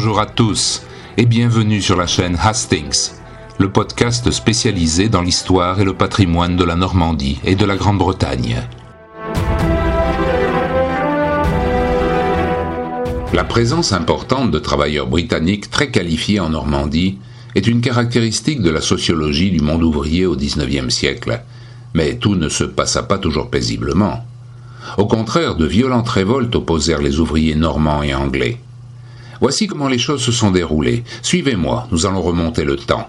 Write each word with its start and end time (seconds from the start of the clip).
Bonjour 0.00 0.20
à 0.20 0.26
tous 0.26 0.82
et 1.16 1.26
bienvenue 1.26 1.82
sur 1.82 1.96
la 1.96 2.06
chaîne 2.06 2.38
Hastings, 2.40 3.10
le 3.58 3.68
podcast 3.72 4.30
spécialisé 4.30 5.08
dans 5.08 5.22
l'histoire 5.22 5.80
et 5.80 5.84
le 5.84 5.92
patrimoine 5.92 6.54
de 6.54 6.62
la 6.62 6.76
Normandie 6.76 7.40
et 7.44 7.56
de 7.56 7.64
la 7.64 7.74
Grande-Bretagne. 7.74 8.62
La 13.32 13.42
présence 13.42 13.92
importante 13.92 14.52
de 14.52 14.60
travailleurs 14.60 15.08
britanniques 15.08 15.68
très 15.68 15.90
qualifiés 15.90 16.38
en 16.38 16.50
Normandie 16.50 17.18
est 17.56 17.66
une 17.66 17.80
caractéristique 17.80 18.62
de 18.62 18.70
la 18.70 18.80
sociologie 18.80 19.50
du 19.50 19.60
monde 19.60 19.82
ouvrier 19.82 20.26
au 20.26 20.36
XIXe 20.36 20.94
siècle, 20.94 21.42
mais 21.94 22.18
tout 22.18 22.36
ne 22.36 22.48
se 22.48 22.62
passa 22.62 23.02
pas 23.02 23.18
toujours 23.18 23.50
paisiblement. 23.50 24.24
Au 24.96 25.06
contraire, 25.06 25.56
de 25.56 25.66
violentes 25.66 26.08
révoltes 26.08 26.54
opposèrent 26.54 27.02
les 27.02 27.18
ouvriers 27.18 27.56
normands 27.56 28.04
et 28.04 28.14
anglais. 28.14 28.60
Voici 29.40 29.66
comment 29.66 29.88
les 29.88 29.98
choses 29.98 30.22
se 30.22 30.32
sont 30.32 30.50
déroulées. 30.50 31.04
Suivez-moi, 31.22 31.86
nous 31.92 32.06
allons 32.06 32.22
remonter 32.22 32.64
le 32.64 32.76
temps. 32.76 33.08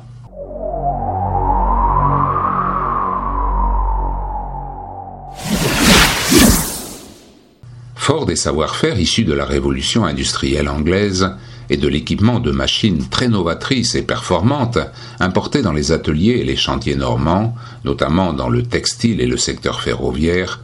Fort 7.95 8.25
des 8.25 8.35
savoir-faire 8.35 8.99
issus 8.99 9.23
de 9.23 9.33
la 9.33 9.45
révolution 9.45 10.05
industrielle 10.05 10.69
anglaise 10.69 11.31
et 11.69 11.77
de 11.77 11.87
l'équipement 11.87 12.39
de 12.39 12.51
machines 12.51 13.07
très 13.07 13.27
novatrices 13.27 13.95
et 13.95 14.01
performantes 14.01 14.79
importées 15.19 15.61
dans 15.61 15.73
les 15.73 15.91
ateliers 15.91 16.39
et 16.39 16.43
les 16.43 16.55
chantiers 16.55 16.95
normands, 16.95 17.55
notamment 17.85 18.33
dans 18.33 18.49
le 18.49 18.63
textile 18.63 19.21
et 19.21 19.27
le 19.27 19.37
secteur 19.37 19.81
ferroviaire, 19.81 20.61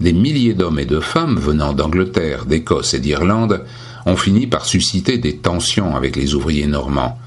des 0.00 0.12
milliers 0.12 0.54
d'hommes 0.54 0.78
et 0.78 0.84
de 0.84 1.00
femmes 1.00 1.36
venant 1.36 1.72
d'Angleterre, 1.72 2.46
d'Écosse 2.46 2.94
et 2.94 3.00
d'Irlande 3.00 3.64
ont 4.06 4.16
fini 4.16 4.46
par 4.46 4.66
susciter 4.66 5.18
des 5.18 5.36
tensions 5.36 5.96
avec 5.96 6.16
les 6.16 6.34
ouvriers 6.34 6.66
normands, 6.66 7.18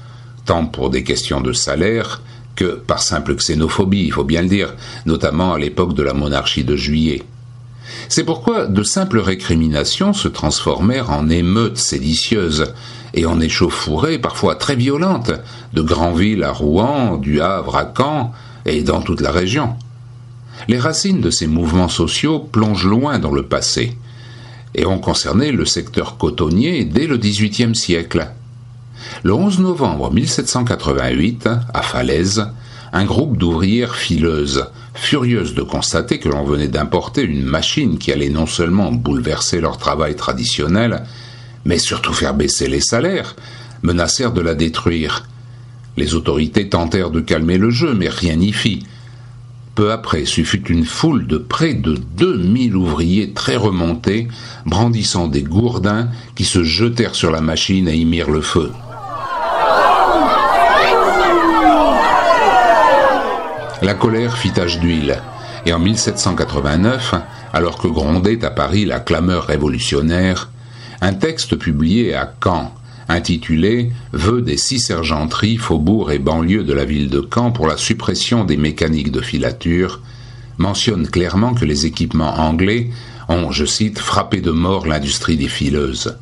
tant 0.44 0.66
pour 0.66 0.90
des 0.90 1.04
questions 1.04 1.40
de 1.40 1.52
salaire 1.52 2.22
que 2.56 2.74
par 2.74 3.00
simple 3.00 3.36
xénophobie, 3.36 4.04
il 4.04 4.12
faut 4.12 4.24
bien 4.24 4.42
le 4.42 4.48
dire, 4.48 4.74
notamment 5.06 5.54
à 5.54 5.58
l'époque 5.58 5.94
de 5.94 6.02
la 6.02 6.14
monarchie 6.14 6.64
de 6.64 6.74
juillet. 6.76 7.22
C'est 8.08 8.24
pourquoi 8.24 8.66
de 8.66 8.82
simples 8.82 9.18
récriminations 9.18 10.12
se 10.12 10.28
transformèrent 10.28 11.10
en 11.10 11.28
émeutes 11.28 11.78
séditieuses 11.78 12.72
et 13.14 13.26
en 13.26 13.40
échauffourées 13.40 14.18
parfois 14.18 14.54
très 14.54 14.76
violentes, 14.76 15.32
de 15.72 15.82
Granville 15.82 16.42
à 16.42 16.52
Rouen, 16.52 17.16
du 17.16 17.40
Havre 17.40 17.76
à 17.76 17.92
Caen 17.96 18.32
et 18.66 18.82
dans 18.82 19.02
toute 19.02 19.20
la 19.20 19.30
région. 19.30 19.74
Les 20.66 20.78
racines 20.78 21.20
de 21.20 21.30
ces 21.30 21.46
mouvements 21.46 21.88
sociaux 21.88 22.40
plongent 22.40 22.86
loin 22.86 23.18
dans 23.18 23.32
le 23.32 23.44
passé 23.44 23.96
et 24.74 24.86
ont 24.86 24.98
concerné 24.98 25.52
le 25.52 25.64
secteur 25.64 26.16
cotonnier 26.16 26.84
dès 26.84 27.06
le 27.06 27.16
XVIIIe 27.16 27.74
siècle. 27.74 28.28
Le 29.22 29.32
11 29.32 29.60
novembre 29.60 30.12
1788, 30.12 31.48
à 31.72 31.82
Falaise, 31.82 32.48
un 32.92 33.04
groupe 33.04 33.36
d'ouvrières 33.36 33.96
fileuses, 33.96 34.66
furieuses 34.94 35.54
de 35.54 35.62
constater 35.62 36.18
que 36.18 36.28
l'on 36.28 36.44
venait 36.44 36.68
d'importer 36.68 37.22
une 37.22 37.44
machine 37.44 37.98
qui 37.98 38.12
allait 38.12 38.28
non 38.28 38.46
seulement 38.46 38.92
bouleverser 38.92 39.60
leur 39.60 39.78
travail 39.78 40.16
traditionnel, 40.16 41.04
mais 41.64 41.78
surtout 41.78 42.12
faire 42.12 42.34
baisser 42.34 42.68
les 42.68 42.80
salaires, 42.80 43.36
menacèrent 43.82 44.32
de 44.32 44.40
la 44.40 44.54
détruire. 44.54 45.26
Les 45.96 46.14
autorités 46.14 46.68
tentèrent 46.68 47.10
de 47.10 47.20
calmer 47.20 47.58
le 47.58 47.70
jeu, 47.70 47.94
mais 47.94 48.08
rien 48.08 48.36
n'y 48.36 48.52
fit. 48.52 48.84
Peu 49.78 49.92
après, 49.92 50.24
ce 50.24 50.42
fut 50.42 50.66
une 50.72 50.84
foule 50.84 51.28
de 51.28 51.38
près 51.38 51.72
de 51.72 51.94
2000 51.94 52.74
ouvriers 52.74 53.32
très 53.32 53.54
remontés, 53.54 54.26
brandissant 54.66 55.28
des 55.28 55.44
gourdins, 55.44 56.08
qui 56.34 56.44
se 56.44 56.64
jetèrent 56.64 57.14
sur 57.14 57.30
la 57.30 57.40
machine 57.40 57.86
et 57.86 57.94
y 57.94 58.04
mirent 58.04 58.32
le 58.32 58.40
feu. 58.40 58.72
La 63.80 63.94
colère 63.94 64.36
fit 64.36 64.50
tache 64.50 64.80
d'huile, 64.80 65.22
et 65.64 65.72
en 65.72 65.78
1789, 65.78 67.14
alors 67.52 67.78
que 67.78 67.86
grondait 67.86 68.44
à 68.44 68.50
Paris 68.50 68.84
la 68.84 68.98
clameur 68.98 69.44
révolutionnaire, 69.44 70.50
un 71.00 71.14
texte 71.14 71.54
publié 71.54 72.16
à 72.16 72.28
Caen 72.42 72.74
intitulé 73.08 73.90
Vœux 74.12 74.42
des 74.42 74.56
six 74.56 74.80
sergenteries, 74.80 75.56
faubourgs 75.56 76.10
et 76.10 76.18
banlieues 76.18 76.64
de 76.64 76.72
la 76.72 76.84
ville 76.84 77.08
de 77.08 77.26
Caen 77.32 77.50
pour 77.50 77.66
la 77.66 77.76
suppression 77.76 78.44
des 78.44 78.56
mécaniques 78.56 79.12
de 79.12 79.20
filature, 79.20 80.00
mentionne 80.58 81.08
clairement 81.08 81.54
que 81.54 81.64
les 81.64 81.86
équipements 81.86 82.38
anglais 82.38 82.90
ont, 83.28 83.50
je 83.50 83.64
cite, 83.64 83.98
frappé 83.98 84.40
de 84.40 84.50
mort 84.50 84.86
l'industrie 84.86 85.36
des 85.36 85.48
fileuses. 85.48 86.18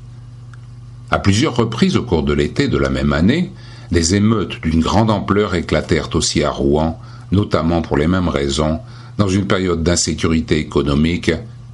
À 1.10 1.18
plusieurs 1.18 1.56
reprises 1.56 1.96
au 1.96 2.02
cours 2.02 2.22
de 2.22 2.32
l'été 2.32 2.68
de 2.68 2.78
la 2.78 2.90
même 2.90 3.12
année, 3.12 3.52
des 3.92 4.14
émeutes 4.14 4.60
d'une 4.62 4.80
grande 4.80 5.10
ampleur 5.10 5.54
éclatèrent 5.54 6.14
aussi 6.14 6.42
à 6.42 6.50
Rouen, 6.50 7.00
notamment 7.30 7.82
pour 7.82 7.96
les 7.96 8.08
mêmes 8.08 8.28
raisons, 8.28 8.80
dans 9.16 9.28
une 9.28 9.46
période 9.46 9.82
d'insécurité 9.82 10.58
économique 10.58 11.30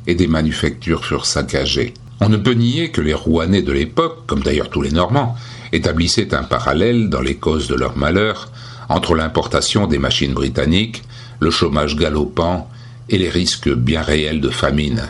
et 0.07 0.15
des 0.15 0.27
manufactures 0.27 1.05
furent 1.05 1.27
saccagées. 1.27 1.95
On 2.25 2.29
ne 2.29 2.37
peut 2.37 2.55
nier 2.55 2.93
que 2.93 3.01
les 3.01 3.15
Rouennais 3.15 3.63
de 3.63 3.73
l'époque, 3.73 4.27
comme 4.29 4.45
d'ailleurs 4.45 4.71
tous 4.71 4.81
les 4.81 4.93
Normands, 4.93 5.35
établissaient 5.73 6.35
un 6.35 6.45
parallèle 6.45 7.09
dans 7.09 7.21
les 7.21 7.35
causes 7.35 7.67
de 7.67 7.75
leur 7.75 7.97
malheur 7.97 8.49
entre 8.89 9.17
l'importation 9.17 9.89
des 9.89 9.99
machines 9.99 10.33
britanniques, 10.33 11.03
le 11.41 11.51
chômage 11.51 11.97
galopant 11.97 12.71
et 13.09 13.19
les 13.19 13.29
risques 13.29 13.75
bien 13.75 14.03
réels 14.03 14.41
de 14.41 14.51
famine. 14.51 15.03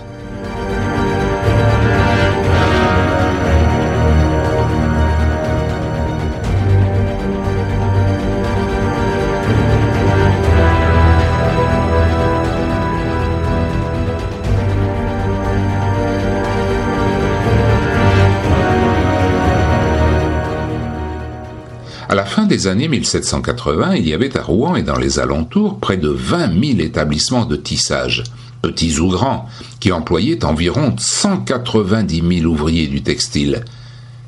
Des 22.53 22.67
années 22.67 22.89
1780, 22.89 23.95
il 23.95 24.07
y 24.07 24.13
avait 24.13 24.37
à 24.37 24.43
Rouen 24.43 24.77
et 24.77 24.83
dans 24.83 24.99
les 24.99 25.19
alentours 25.19 25.81
près 25.81 25.97
de 25.97 26.11
20 26.11 26.49
000 26.49 26.81
établissements 26.81 27.47
de 27.47 27.57
tissage, 27.57 28.25
petits 28.61 28.99
ou 28.99 29.09
grands, 29.09 29.49
qui 29.81 29.91
employaient 29.91 30.45
environ 30.45 30.95
190 30.99 32.41
000 32.41 32.53
ouvriers 32.53 32.89
du 32.89 33.03
textile. 33.03 33.65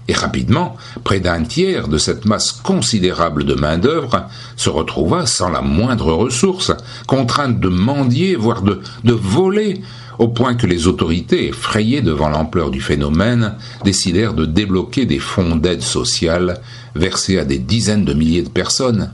Et 0.09 0.15
rapidement, 0.15 0.75
près 1.03 1.21
d'un 1.21 1.43
tiers 1.43 1.87
de 1.87 1.99
cette 1.99 2.25
masse 2.25 2.51
considérable 2.53 3.45
de 3.45 3.53
main-d'œuvre 3.53 4.27
se 4.57 4.71
retrouva 4.71 5.27
sans 5.27 5.51
la 5.51 5.61
moindre 5.61 6.15
ressource, 6.15 6.73
contrainte 7.07 7.61
de 7.61 7.69
mendier, 7.69 8.37
voire 8.37 8.63
de, 8.63 8.81
de 9.05 9.13
voler, 9.13 9.83
au 10.19 10.29
point 10.29 10.55
que 10.55 10.67
les 10.67 10.87
autorités, 10.87 11.49
effrayées 11.49 12.03
devant 12.03 12.29
l'ampleur 12.29 12.71
du 12.71 12.81
phénomène, 12.81 13.55
décidèrent 13.85 14.35
de 14.35 14.47
débloquer 14.47 15.07
des 15.07 15.19
fonds 15.19 15.57
d'aide 15.57 15.83
sociale 15.83 16.61
versés 16.95 17.39
à 17.39 17.45
des 17.45 17.59
dizaines 17.59 18.05
de 18.05 18.15
milliers 18.15 18.43
de 18.43 18.49
personnes. 18.49 19.13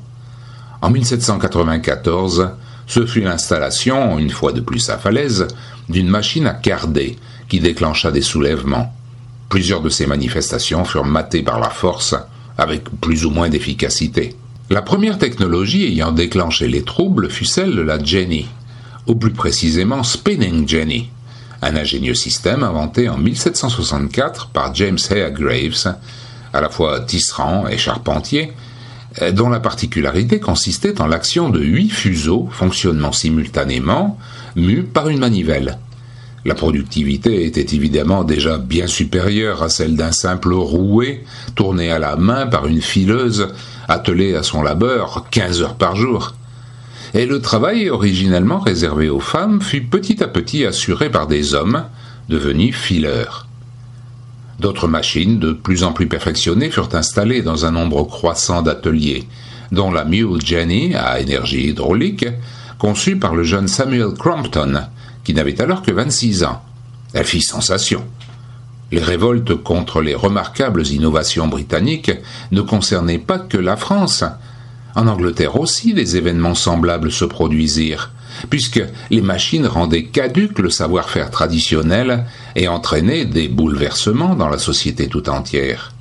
En 0.82 0.90
1794, 0.90 2.50
ce 2.86 3.06
fut 3.06 3.20
l'installation, 3.20 4.18
une 4.18 4.30
fois 4.30 4.52
de 4.52 4.60
plus 4.60 4.90
à 4.90 4.98
Falaise, 4.98 5.46
d'une 5.88 6.08
machine 6.08 6.46
à 6.46 6.54
carder 6.54 7.16
qui 7.48 7.60
déclencha 7.60 8.10
des 8.10 8.22
soulèvements. 8.22 8.94
Plusieurs 9.48 9.82
de 9.82 9.88
ces 9.88 10.06
manifestations 10.06 10.84
furent 10.84 11.04
matées 11.04 11.42
par 11.42 11.60
la 11.60 11.70
force, 11.70 12.14
avec 12.56 12.84
plus 13.00 13.24
ou 13.24 13.30
moins 13.30 13.48
d'efficacité. 13.48 14.36
La 14.70 14.82
première 14.82 15.18
technologie 15.18 15.84
ayant 15.84 16.12
déclenché 16.12 16.68
les 16.68 16.82
troubles 16.82 17.28
fut 17.28 17.44
celle 17.44 17.74
de 17.74 17.80
la 17.80 18.02
Jenny, 18.02 18.46
ou 19.06 19.14
plus 19.14 19.32
précisément 19.32 20.02
Spinning 20.02 20.68
Jenny, 20.68 21.10
un 21.62 21.76
ingénieux 21.76 22.14
système 22.14 22.62
inventé 22.62 23.08
en 23.08 23.18
1764 23.18 24.48
par 24.48 24.74
James 24.74 24.98
Hare 25.10 25.30
Graves, 25.30 25.94
à 26.52 26.60
la 26.60 26.68
fois 26.68 27.00
tisserand 27.00 27.68
et 27.68 27.78
charpentier, 27.78 28.52
euh, 29.22 29.32
dont 29.32 29.48
la 29.48 29.60
particularité 29.60 30.40
consistait 30.40 31.00
en 31.00 31.06
l'action 31.06 31.50
de 31.50 31.60
huit 31.60 31.90
fuseaux 31.90 32.48
fonctionnant 32.50 33.12
simultanément, 33.12 34.18
mus 34.56 34.84
par 34.84 35.08
une 35.08 35.18
manivelle. 35.18 35.78
La 36.44 36.54
productivité 36.54 37.44
était 37.44 37.74
évidemment 37.74 38.24
déjà 38.24 38.56
bien 38.56 38.86
supérieure 38.86 39.62
à 39.62 39.68
celle 39.68 39.94
d'un 39.94 40.12
simple 40.12 40.54
rouet 40.54 41.24
tourné 41.54 41.90
à 41.90 41.98
la 41.98 42.16
main 42.16 42.46
par 42.46 42.66
une 42.66 42.80
fileuse 42.80 43.48
attelée 43.88 44.34
à 44.34 44.42
son 44.42 44.62
labeur 44.62 45.26
quinze 45.30 45.60
heures 45.60 45.74
par 45.74 45.96
jour 45.96 46.34
et 47.14 47.26
le 47.26 47.40
travail 47.40 47.90
originellement 47.90 48.60
réservé 48.60 49.08
aux 49.08 49.20
femmes 49.20 49.60
fut 49.60 49.82
petit 49.82 50.22
à 50.22 50.28
petit 50.28 50.64
assuré 50.64 51.10
par 51.10 51.26
des 51.26 51.54
hommes, 51.54 51.84
devenus 52.28 52.76
fileurs. 52.76 53.46
D'autres 54.60 54.88
machines, 54.88 55.38
de 55.38 55.52
plus 55.52 55.84
en 55.84 55.92
plus 55.92 56.06
perfectionnées, 56.06 56.70
furent 56.70 56.94
installées 56.94 57.42
dans 57.42 57.64
un 57.64 57.72
nombre 57.72 58.04
croissant 58.04 58.62
d'ateliers, 58.62 59.26
dont 59.72 59.90
la 59.90 60.04
Mule 60.04 60.44
Jenny 60.44 60.94
à 60.94 61.18
énergie 61.20 61.68
hydraulique, 61.68 62.26
conçue 62.78 63.16
par 63.16 63.34
le 63.34 63.42
jeune 63.42 63.68
Samuel 63.68 64.12
Crompton, 64.18 64.82
qui 65.24 65.34
n'avait 65.34 65.60
alors 65.60 65.82
que 65.82 65.92
26 65.92 66.44
ans. 66.44 66.62
Elle 67.12 67.24
fit 67.24 67.42
sensation. 67.42 68.04
Les 68.92 69.02
révoltes 69.02 69.54
contre 69.54 70.00
les 70.00 70.14
remarquables 70.14 70.86
innovations 70.86 71.48
britanniques 71.48 72.12
ne 72.50 72.60
concernaient 72.60 73.18
pas 73.18 73.38
que 73.38 73.58
la 73.58 73.76
France. 73.76 74.24
En 74.94 75.06
Angleterre 75.06 75.58
aussi, 75.60 75.94
des 75.94 76.16
événements 76.16 76.54
semblables 76.54 77.12
se 77.12 77.24
produisirent, 77.24 78.10
puisque 78.48 78.82
les 79.10 79.20
machines 79.20 79.66
rendaient 79.66 80.04
caduque 80.04 80.58
le 80.58 80.70
savoir-faire 80.70 81.30
traditionnel 81.30 82.24
et 82.56 82.68
entraînaient 82.68 83.24
des 83.24 83.48
bouleversements 83.48 84.34
dans 84.34 84.48
la 84.48 84.58
société 84.58 85.08
tout 85.08 85.28
entière. 85.28 85.92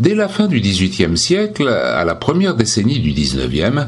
Dès 0.00 0.14
la 0.14 0.28
fin 0.28 0.46
du 0.46 0.60
XVIIIe 0.60 1.16
siècle, 1.16 1.68
à 1.68 2.04
la 2.04 2.14
première 2.14 2.54
décennie 2.54 2.98
du 2.98 3.12
XIXe, 3.12 3.86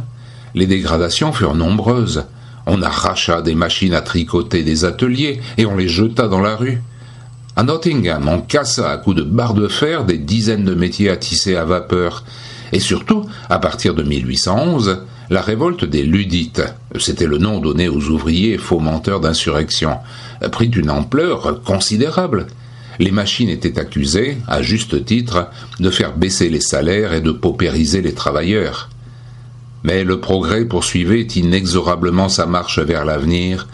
les 0.54 0.66
dégradations 0.66 1.32
furent 1.32 1.54
nombreuses. 1.54 2.24
On 2.66 2.82
arracha 2.82 3.42
des 3.42 3.54
machines 3.54 3.94
à 3.94 4.00
tricoter 4.00 4.62
des 4.62 4.84
ateliers 4.84 5.40
et 5.56 5.66
on 5.66 5.76
les 5.76 5.88
jeta 5.88 6.28
dans 6.28 6.40
la 6.40 6.56
rue. 6.56 6.80
À 7.56 7.64
Nottingham, 7.64 8.28
on 8.28 8.40
cassa 8.40 8.90
à 8.90 8.96
coups 8.98 9.16
de 9.16 9.22
barres 9.22 9.54
de 9.54 9.68
fer 9.68 10.04
des 10.04 10.18
dizaines 10.18 10.64
de 10.64 10.74
métiers 10.74 11.10
à 11.10 11.16
tisser 11.16 11.56
à 11.56 11.64
vapeur. 11.64 12.24
Et 12.72 12.80
surtout, 12.80 13.24
à 13.48 13.58
partir 13.58 13.94
de 13.94 14.02
1811, 14.02 15.02
la 15.30 15.42
révolte 15.42 15.84
des 15.84 16.02
Ludites, 16.02 16.62
c'était 16.98 17.26
le 17.26 17.38
nom 17.38 17.60
donné 17.60 17.88
aux 17.88 18.08
ouvriers 18.08 18.56
fomenteurs 18.56 19.20
d'insurrection, 19.20 19.98
prit 20.52 20.68
une 20.70 20.90
ampleur 20.90 21.62
considérable. 21.62 22.46
Les 22.98 23.10
machines 23.10 23.48
étaient 23.48 23.78
accusées, 23.78 24.38
à 24.48 24.62
juste 24.62 25.04
titre, 25.04 25.48
de 25.80 25.90
faire 25.90 26.16
baisser 26.16 26.48
les 26.48 26.60
salaires 26.60 27.12
et 27.12 27.20
de 27.20 27.30
paupériser 27.30 28.02
les 28.02 28.14
travailleurs. 28.14 28.88
Mais 29.84 30.02
le 30.02 30.18
progrès 30.18 30.64
poursuivait 30.64 31.22
inexorablement 31.22 32.28
sa 32.28 32.46
marche 32.46 32.78
vers 32.78 33.04
l'avenir, 33.04 33.68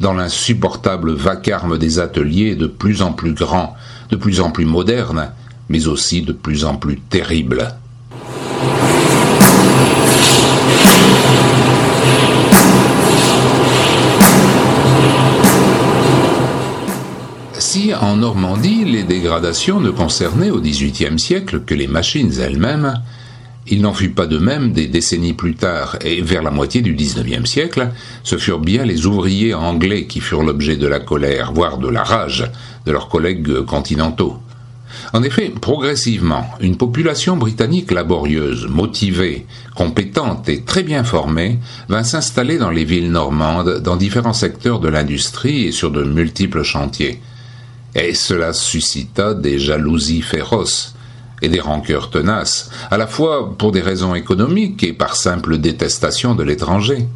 dans 0.00 0.12
l'insupportable 0.12 1.12
vacarme 1.12 1.78
des 1.78 1.98
ateliers 1.98 2.54
de 2.54 2.66
plus 2.66 3.02
en 3.02 3.12
plus 3.12 3.34
grands, 3.34 3.74
de 4.10 4.16
plus 4.16 4.40
en 4.40 4.50
plus 4.50 4.64
modernes, 4.64 5.30
mais 5.68 5.88
aussi 5.88 6.22
de 6.22 6.32
plus 6.32 6.64
en 6.64 6.76
plus 6.76 7.00
terribles. 7.00 7.74
Si 17.58 17.92
en 17.94 18.16
Normandie 18.16 18.84
les 18.84 19.02
dégradations 19.02 19.78
ne 19.78 19.90
concernaient 19.90 20.50
au 20.50 20.60
XVIIIe 20.60 21.18
siècle 21.18 21.60
que 21.60 21.74
les 21.74 21.86
machines 21.86 22.32
elles-mêmes, 22.40 22.94
il 23.66 23.82
n'en 23.82 23.92
fut 23.92 24.10
pas 24.10 24.26
de 24.26 24.38
même 24.38 24.72
des 24.72 24.86
décennies 24.86 25.34
plus 25.34 25.54
tard, 25.54 25.98
et 26.00 26.22
vers 26.22 26.42
la 26.42 26.50
moitié 26.50 26.80
du 26.80 26.94
XIXe 26.94 27.44
siècle, 27.48 27.90
ce 28.24 28.38
furent 28.38 28.60
bien 28.60 28.84
les 28.84 29.06
ouvriers 29.06 29.52
anglais 29.52 30.06
qui 30.06 30.20
furent 30.20 30.42
l'objet 30.42 30.76
de 30.76 30.86
la 30.86 31.00
colère, 31.00 31.52
voire 31.52 31.78
de 31.78 31.88
la 31.88 32.02
rage, 32.02 32.50
de 32.86 32.92
leurs 32.92 33.08
collègues 33.08 33.60
continentaux. 33.66 34.38
En 35.12 35.22
effet, 35.22 35.50
progressivement, 35.50 36.46
une 36.60 36.76
population 36.76 37.36
britannique 37.36 37.90
laborieuse, 37.90 38.66
motivée, 38.68 39.46
compétente 39.74 40.48
et 40.48 40.62
très 40.62 40.82
bien 40.82 41.04
formée 41.04 41.58
vint 41.88 42.04
s'installer 42.04 42.58
dans 42.58 42.70
les 42.70 42.84
villes 42.84 43.10
normandes, 43.10 43.80
dans 43.80 43.96
différents 43.96 44.32
secteurs 44.32 44.80
de 44.80 44.88
l'industrie 44.88 45.66
et 45.66 45.72
sur 45.72 45.90
de 45.90 46.02
multiples 46.02 46.62
chantiers. 46.62 47.20
Et 47.94 48.14
cela 48.14 48.52
suscita 48.52 49.34
des 49.34 49.58
jalousies 49.58 50.22
féroces, 50.22 50.94
et 51.42 51.48
des 51.48 51.60
rancœurs 51.60 52.10
tenaces, 52.10 52.70
à 52.90 52.96
la 52.96 53.06
fois 53.06 53.56
pour 53.56 53.72
des 53.72 53.80
raisons 53.80 54.14
économiques 54.14 54.82
et 54.82 54.92
par 54.92 55.16
simple 55.16 55.58
détestation 55.58 56.34
de 56.34 56.42
l'étranger. 56.42 57.06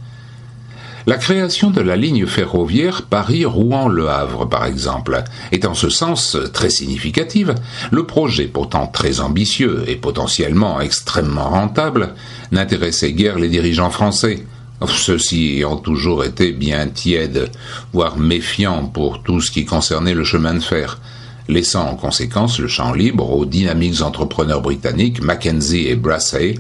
La 1.05 1.17
création 1.17 1.71
de 1.71 1.81
la 1.81 1.97
ligne 1.97 2.27
ferroviaire 2.27 3.03
Paris-Rouen-Le 3.03 4.09
Havre, 4.09 4.49
par 4.49 4.65
exemple, 4.67 5.25
est 5.51 5.65
en 5.65 5.75
ce 5.75 5.91
sens 5.91 6.37
très 6.53 6.71
significative. 6.71 7.57
Le 7.91 8.07
projet, 8.07 8.47
pourtant 8.47 8.87
très 8.87 9.19
ambitieux 9.19 9.83
et 9.89 9.97
potentiellement 9.97 10.81
extrêmement 10.81 11.51
rentable, 11.51 12.15
n'intéressait 12.53 13.15
guère 13.15 13.41
les 13.41 13.49
dirigeants 13.49 13.91
français, 13.91 14.45
ceux-ci 14.87 15.57
ayant 15.57 15.77
toujours 15.77 16.23
été 16.23 16.53
bien 16.53 16.87
tièdes, 16.87 17.51
voire 17.93 18.17
méfiants 18.17 18.87
pour 18.87 19.25
tout 19.25 19.41
ce 19.41 19.51
qui 19.51 19.65
concernait 19.65 20.15
le 20.15 20.25
chemin 20.25 20.55
de 20.55 20.61
fer, 20.61 21.01
laissant 21.49 21.89
en 21.89 21.97
conséquence 21.97 22.61
le 22.61 22.69
champ 22.69 22.93
libre 22.93 23.29
aux 23.29 23.45
dynamiques 23.45 24.03
entrepreneurs 24.03 24.63
britanniques 24.63 25.21
Mackenzie 25.21 25.89
et 25.89 25.97
Brassey, 25.97 26.55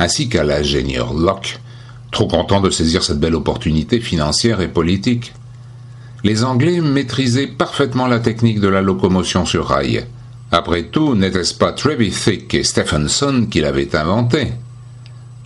ainsi 0.00 0.28
qu'à 0.28 0.42
l'ingénieur 0.42 1.14
Locke, 1.14 1.60
trop 2.14 2.26
content 2.26 2.62
de 2.62 2.70
saisir 2.70 3.02
cette 3.02 3.20
belle 3.20 3.34
opportunité 3.34 4.00
financière 4.00 4.62
et 4.62 4.68
politique. 4.68 5.34
Les 6.22 6.44
Anglais 6.44 6.80
maîtrisaient 6.80 7.48
parfaitement 7.48 8.06
la 8.06 8.20
technique 8.20 8.60
de 8.60 8.68
la 8.68 8.80
locomotion 8.80 9.44
sur 9.44 9.66
rail. 9.66 10.06
Après 10.50 10.84
tout, 10.84 11.14
n'était-ce 11.14 11.54
pas 11.54 11.72
Trevithick 11.72 12.54
et 12.54 12.62
Stephenson 12.62 13.46
qui 13.50 13.60
l'avaient 13.60 13.94
inventé? 13.94 14.52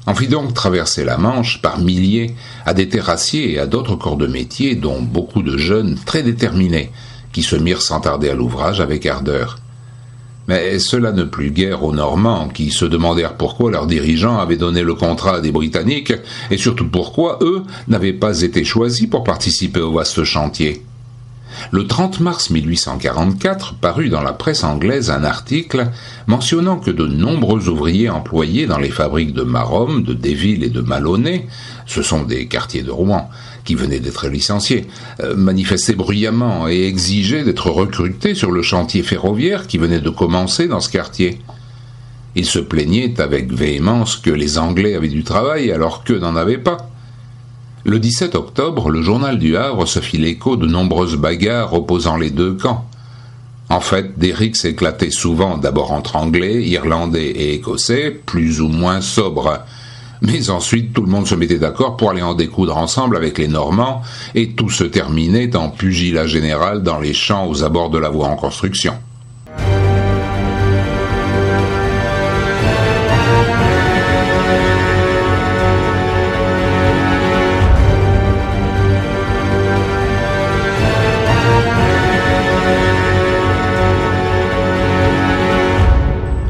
On 0.07 0.15
fit 0.15 0.29
donc 0.29 0.55
traverser 0.55 1.05
la 1.05 1.19
Manche 1.19 1.61
par 1.61 1.79
milliers 1.79 2.35
à 2.65 2.75
des 2.75 2.89
terrassiers 2.89 3.53
et 3.53 3.59
à 3.59 3.67
d'autres 3.67 3.97
corps 3.97 4.17
de 4.17 4.27
métier, 4.27 4.75
dont 4.75 5.03
beaucoup 5.03 5.43
de 5.43 5.57
jeunes 5.57 5.99
très 6.07 6.23
déterminés, 6.23 6.93
qui 7.33 7.43
se 7.43 7.57
mirent 7.57 7.83
sans 7.83 8.01
tarder 8.01 8.31
à 8.31 8.35
l'ouvrage 8.35 8.81
avec 8.81 9.07
ardeur. 9.07 9.59
Mais 10.49 10.79
cela 10.79 11.13
ne 11.13 11.25
plut 11.25 11.51
guère 11.51 11.85
aux 11.85 11.93
Normands, 11.93 12.49
qui 12.49 12.71
se 12.71 12.87
demandèrent 12.87 13.35
pourquoi 13.35 13.71
leurs 13.71 13.87
dirigeants 13.87 14.39
avaient 14.39 14.57
donné 14.57 14.83
le 14.83 14.95
contrat 14.95 15.37
à 15.37 15.41
des 15.41 15.53
Britanniques, 15.53 16.15
et 16.51 16.57
surtout 16.57 16.89
pourquoi 16.89 17.39
eux 17.43 17.63
n'avaient 17.87 18.15
pas 18.15 18.41
été 18.41 18.65
choisis 18.65 19.07
pour 19.07 19.25
participer 19.25 19.81
au 19.81 19.93
vaste 19.93 20.25
chantier. 20.25 20.83
Le 21.71 21.87
30 21.87 22.21
mars 22.21 22.51
1844 22.51 23.75
parut 23.75 24.09
dans 24.09 24.23
la 24.23 24.33
presse 24.33 24.65
anglaise 24.65 25.11
un 25.11 25.25
article 25.25 25.91
mentionnant 26.27 26.79
que 26.79 26.91
de 26.91 27.07
nombreux 27.07 27.69
ouvriers 27.69 28.09
employés 28.09 28.67
dans 28.67 28.79
les 28.79 28.91
fabriques 28.91 29.35
de 29.35 29.43
Marom, 29.43 30.03
de 30.03 30.15
Deville 30.15 30.65
et 30.65 30.71
de 30.71 30.81
Maloney, 30.81 31.47
ce 31.87 32.03
sont 32.03 32.23
des 32.23 32.47
quartiers 32.47 32.83
de 32.83 32.91
Rouen, 32.91 33.29
qui 33.69 33.75
venaient 33.75 34.01
d'être 34.01 34.29
licenciés, 34.29 34.87
euh, 35.21 35.37
manifestaient 35.37 35.93
bruyamment 35.93 36.69
et 36.69 36.87
exigeaient 36.87 37.45
d'être 37.45 37.71
recrutés 37.71 38.35
sur 38.35 38.51
le 38.51 38.63
chantier 38.63 39.03
ferroviaire 39.03 39.67
qui 39.67 39.77
venait 39.77 40.01
de 40.01 40.09
commencer 40.09 40.69
dans 40.69 40.81
ce 40.81 40.89
quartier. 40.89 41.39
Ils 42.35 42.47
se 42.47 42.61
plaignaient 42.61 43.21
avec 43.21 43.53
véhémence 43.53 44.17
que 44.17 44.31
les 44.31 44.57
Anglais 44.57 44.95
avaient 44.95 45.09
du 45.09 45.23
travail 45.23 45.71
alors 45.71 46.03
qu'eux 46.03 46.19
n'en 46.19 46.35
avaient 46.35 46.57
pas. 46.57 46.89
Le 47.85 47.99
17 47.99 48.37
octobre, 48.37 48.89
le 48.89 49.03
journal 49.03 49.39
du 49.39 49.59
Havre 49.59 49.85
se 49.85 50.01
fit 50.01 50.17
l'écho 50.17 50.57
de 50.57 50.67
nombreuses 50.67 51.17
bagarres 51.17 51.75
opposant 51.75 52.17
les 52.17 52.31
deux 52.31 52.55
camps. 52.55 52.87
En 53.69 53.81
fait, 53.81 54.19
des 54.19 54.33
rixes 54.33 54.65
éclataient 54.65 55.11
souvent 55.11 55.59
d'abord 55.59 55.93
entre 55.93 56.17
Anglais, 56.17 56.67
Irlandais 56.67 57.33
et 57.33 57.53
Écossais, 57.53 58.19
plus 58.25 58.63
ou 58.63 58.69
moins 58.69 59.03
sobres. 59.03 59.59
Mais 60.23 60.51
ensuite, 60.51 60.93
tout 60.93 61.03
le 61.03 61.11
monde 61.11 61.27
se 61.27 61.35
mettait 61.35 61.59
d'accord 61.59 61.97
pour 61.97 62.11
aller 62.11 62.23
en 62.23 62.35
découdre 62.35 62.77
ensemble 62.77 63.17
avec 63.17 63.39
les 63.39 63.49
Normands, 63.49 64.03
et 64.35 64.51
tout 64.51 64.71
se 64.71 64.85
terminait 64.85 65.55
en 65.57 65.71
pugilat 65.71 66.27
général 66.27 66.83
dans 66.83 66.99
les 66.99 67.15
champs 67.15 67.47
aux 67.47 67.65
abords 67.65 67.91
de 67.91 67.99
la 67.99 68.09
voie 68.09 68.29
en 68.29 68.37
construction. 68.37 68.95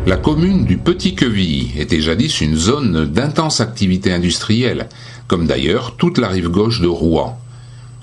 La 0.09 0.17
commune 0.17 0.65
du 0.65 0.79
Petit 0.79 1.15
Quevilly 1.15 1.73
était 1.77 2.00
jadis 2.00 2.41
une 2.41 2.57
zone 2.57 3.05
d'intense 3.05 3.61
activité 3.61 4.11
industrielle, 4.11 4.88
comme 5.27 5.47
d'ailleurs 5.47 5.97
toute 5.97 6.17
la 6.17 6.29
rive 6.29 6.49
gauche 6.49 6.81
de 6.81 6.87
Rouen. 6.87 7.38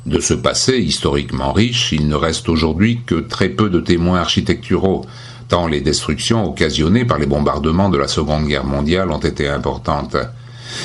De 0.05 0.19
ce 0.19 0.35
passé 0.35 0.77
historiquement 0.77 1.51
riche, 1.51 1.93
il 1.93 2.07
ne 2.07 2.13
reste 2.13 2.47
aujourd'hui 2.47 2.99
que 3.07 3.15
très 3.15 3.49
peu 3.49 3.71
de 3.71 3.79
témoins 3.79 4.19
architecturaux, 4.19 5.03
tant 5.47 5.65
les 5.65 5.81
destructions 5.81 6.47
occasionnées 6.47 7.05
par 7.05 7.17
les 7.17 7.25
bombardements 7.25 7.89
de 7.89 7.97
la 7.97 8.07
Seconde 8.07 8.45
Guerre 8.45 8.65
mondiale 8.65 9.09
ont 9.09 9.17
été 9.17 9.49
importantes. 9.49 10.15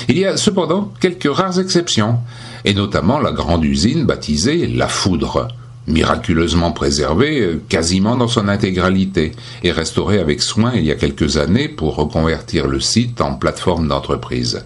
Il 0.09 0.17
y 0.17 0.25
a 0.25 0.39
cependant 0.39 0.91
quelques 1.01 1.31
rares 1.31 1.61
exceptions, 1.61 2.21
et 2.65 2.73
notamment 2.73 3.21
la 3.21 3.33
grande 3.33 3.67
usine 3.67 4.07
baptisée 4.07 4.67
La 4.69 4.89
Foudre, 4.89 5.49
miraculeusement 5.87 6.73
préservé 6.73 7.41
euh, 7.41 7.63
quasiment 7.69 8.17
dans 8.17 8.29
son 8.29 8.49
intégralité 8.49 9.33
et 9.63 9.73
restauré 9.73 10.19
avec 10.19 10.43
soin 10.43 10.73
il 10.75 10.85
y 10.85 10.93
a 10.93 10.97
quelques 10.97 11.37
années 11.37 11.69
pour 11.69 11.97
reconvertir 11.97 12.67
le 12.67 12.81
site 12.81 13.21
en 13.21 13.35
plateforme 13.35 13.89
d'entreprise. 13.89 14.65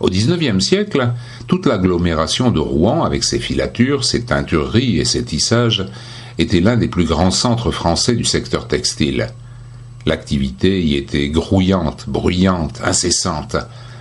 Au 0.00 0.08
XIXe 0.08 0.64
siècle, 0.64 1.10
toute 1.48 1.66
l'agglomération 1.66 2.52
de 2.52 2.60
Rouen, 2.60 3.02
avec 3.02 3.24
ses 3.24 3.40
filatures, 3.40 4.04
ses 4.04 4.24
teintureries 4.24 4.98
et 4.98 5.04
ses 5.04 5.24
tissages, 5.24 5.84
était 6.38 6.60
l'un 6.60 6.76
des 6.76 6.86
plus 6.86 7.04
grands 7.04 7.32
centres 7.32 7.72
français 7.72 8.14
du 8.14 8.24
secteur 8.24 8.68
textile. 8.68 9.28
L'activité 10.06 10.80
y 10.80 10.94
était 10.94 11.28
grouillante, 11.28 12.04
bruyante, 12.06 12.80
incessante. 12.84 13.56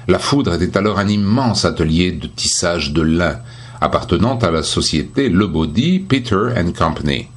La 0.08 0.20
foudre 0.20 0.54
était 0.54 0.78
alors 0.78 1.00
un 1.00 1.08
immense 1.08 1.66
atelier 1.66 2.12
de 2.12 2.28
tissage 2.28 2.94
de 2.94 3.02
lin, 3.02 3.40
appartenant 3.82 4.38
à 4.40 4.52
la 4.52 4.64
société 4.64 5.30
Lebaudy, 5.30 6.00
Peter 6.00 6.50
Company. 6.78 7.28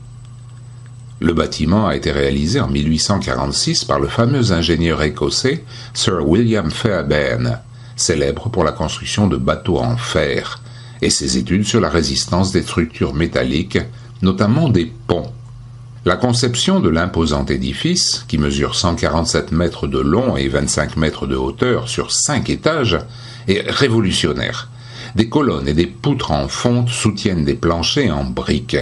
Le 1.20 1.34
bâtiment 1.34 1.86
a 1.86 1.96
été 1.96 2.12
réalisé 2.12 2.60
en 2.60 2.68
1846 2.68 3.84
par 3.84 4.00
le 4.00 4.08
fameux 4.08 4.52
ingénieur 4.52 5.02
écossais 5.02 5.64
Sir 5.92 6.26
William 6.26 6.70
Fairbairn, 6.70 7.58
célèbre 7.94 8.48
pour 8.48 8.64
la 8.64 8.72
construction 8.72 9.26
de 9.26 9.36
bateaux 9.36 9.78
en 9.78 9.98
fer, 9.98 10.62
et 11.02 11.10
ses 11.10 11.36
études 11.36 11.64
sur 11.64 11.80
la 11.80 11.90
résistance 11.90 12.52
des 12.52 12.62
structures 12.62 13.14
métalliques, 13.14 13.78
notamment 14.22 14.70
des 14.70 14.90
ponts. 15.06 15.30
La 16.06 16.16
conception 16.16 16.80
de 16.80 16.88
l'imposant 16.88 17.44
édifice, 17.44 18.24
qui 18.26 18.38
mesure 18.38 18.74
147 18.74 19.52
mètres 19.52 19.86
de 19.86 19.98
long 19.98 20.38
et 20.38 20.48
25 20.48 20.96
mètres 20.96 21.26
de 21.26 21.36
hauteur 21.36 21.90
sur 21.90 22.10
cinq 22.10 22.48
étages, 22.48 22.98
est 23.46 23.70
révolutionnaire. 23.70 24.70
Des 25.16 25.28
colonnes 25.28 25.68
et 25.68 25.74
des 25.74 25.86
poutres 25.86 26.30
en 26.30 26.46
fonte 26.48 26.88
soutiennent 26.88 27.44
des 27.44 27.54
planchers 27.54 28.16
en 28.16 28.24
briques. 28.24 28.76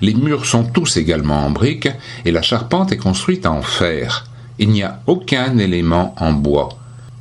Les 0.00 0.14
murs 0.14 0.46
sont 0.46 0.64
tous 0.64 0.96
également 0.96 1.44
en 1.44 1.50
briques 1.50 1.90
et 2.24 2.32
la 2.32 2.42
charpente 2.42 2.92
est 2.92 2.96
construite 2.96 3.46
en 3.46 3.62
fer. 3.62 4.26
Il 4.58 4.70
n'y 4.70 4.82
a 4.82 5.00
aucun 5.06 5.58
élément 5.58 6.14
en 6.18 6.32
bois. 6.32 6.70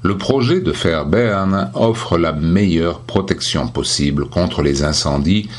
Le 0.01 0.17
projet 0.17 0.61
de 0.61 0.73
Fairbairn 0.73 1.71
offre 1.73 2.17
la 2.17 2.33
meilleure 2.33 2.99
protection 3.01 3.67
possible 3.67 4.27
contre 4.29 4.61
les 4.61 4.83
incendies, 4.83 5.49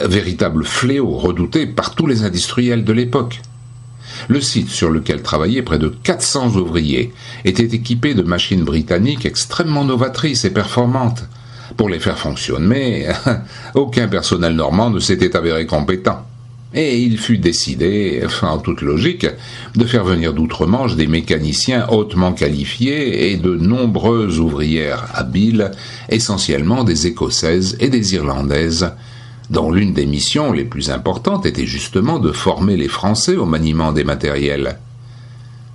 véritable 0.00 0.64
fléau 0.64 1.12
redouté 1.12 1.66
par 1.66 1.94
tous 1.94 2.06
les 2.06 2.24
industriels 2.24 2.84
de 2.84 2.92
l'époque. 2.92 3.40
Le 4.28 4.40
site 4.40 4.68
sur 4.68 4.90
lequel 4.90 5.22
travaillaient 5.22 5.62
près 5.62 5.78
de 5.78 5.88
400 5.88 6.56
ouvriers 6.56 7.12
était 7.44 7.74
équipé 7.76 8.14
de 8.14 8.22
machines 8.22 8.64
britanniques 8.64 9.26
extrêmement 9.26 9.84
novatrices 9.84 10.44
et 10.44 10.50
performantes 10.50 11.24
pour 11.76 11.88
les 11.88 12.00
faire 12.00 12.18
fonctionner, 12.18 12.62
mais 12.66 13.08
aucun 13.74 14.08
personnel 14.08 14.54
normand 14.54 14.90
ne 14.90 15.00
s'était 15.00 15.36
avéré 15.36 15.66
compétent. 15.66 16.24
Et 16.74 16.98
il 17.00 17.18
fut 17.18 17.36
décidé, 17.36 18.22
en 18.40 18.58
toute 18.58 18.80
logique, 18.80 19.26
de 19.76 19.84
faire 19.84 20.04
venir 20.04 20.32
d'outre-Manche 20.32 20.96
des 20.96 21.06
mécaniciens 21.06 21.86
hautement 21.90 22.32
qualifiés 22.32 23.30
et 23.30 23.36
de 23.36 23.54
nombreuses 23.54 24.40
ouvrières 24.40 25.06
habiles, 25.12 25.70
essentiellement 26.08 26.82
des 26.82 27.06
Écossaises 27.06 27.76
et 27.78 27.90
des 27.90 28.14
Irlandaises, 28.14 28.90
dont 29.50 29.70
l'une 29.70 29.92
des 29.92 30.06
missions 30.06 30.52
les 30.52 30.64
plus 30.64 30.90
importantes 30.90 31.44
était 31.44 31.66
justement 31.66 32.18
de 32.18 32.32
former 32.32 32.78
les 32.78 32.88
Français 32.88 33.36
au 33.36 33.44
maniement 33.44 33.92
des 33.92 34.04
matériels. 34.04 34.78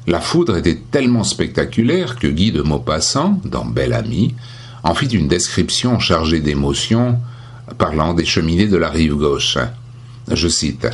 La 0.08 0.20
foudre 0.20 0.58
était 0.58 0.80
tellement 0.90 1.24
spectaculaire 1.24 2.16
que 2.16 2.28
Guy 2.28 2.52
de 2.52 2.64
Maupassant, 2.64 3.40
dans 3.46 3.66
Bel 3.66 3.94
Ami, 3.94 4.34
en 4.84 4.94
fit 4.94 5.08
une 5.08 5.28
description 5.28 6.00
chargée 6.00 6.40
d'émotion, 6.40 7.20
parlant 7.78 8.14
des 8.14 8.26
cheminées 8.26 8.68
de 8.68 8.78
la 8.78 8.90
rive 8.90 9.16
gauche. 9.16 9.58
Je 10.32 10.48
cite 10.48 10.88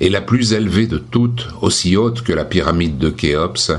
Et 0.00 0.08
la 0.08 0.20
plus 0.20 0.52
élevée 0.52 0.86
de 0.86 0.98
toutes, 0.98 1.48
aussi 1.62 1.96
haute 1.96 2.22
que 2.22 2.32
la 2.32 2.44
pyramide 2.44 2.98
de 2.98 3.10
Khéops, 3.10 3.72